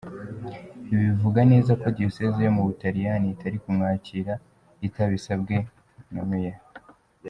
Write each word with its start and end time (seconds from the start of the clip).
Ibi 0.91 1.03
bivuga 1.11 1.39
neza 1.51 1.71
ko 1.81 1.87
diyoseze 1.97 2.39
yo 2.45 2.51
mu 2.57 2.61
butaliyani 2.67 3.27
itari 3.33 3.57
kumwakira 3.63 4.33
itabisabwe 4.87 5.55
na 6.13 6.23
Myr. 6.29 6.55